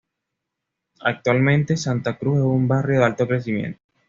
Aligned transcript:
Actualmente, 1.01 1.77
Santa 1.77 2.17
Cruz 2.17 2.39
es 2.39 2.43
un 2.43 2.67
barrio 2.67 2.97
de 3.01 3.05
alto 3.05 3.27
crecimiento. 3.27 3.79